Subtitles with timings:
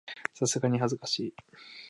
[0.33, 1.35] さすがに恥ずかしい